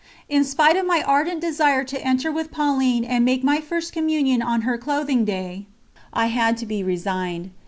[0.27, 4.41] In spite of my ardent desire to enter with Pauline and make my First Communion
[4.41, 5.67] on her clothing day,
[6.11, 7.51] I had to be resigned.